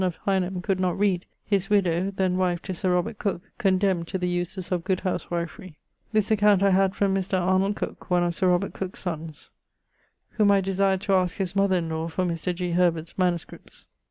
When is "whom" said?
10.29-10.49